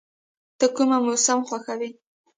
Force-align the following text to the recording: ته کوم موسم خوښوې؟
ته 0.57 0.65
کوم 0.75 0.91
موسم 1.05 1.39
خوښوې؟ 1.47 1.89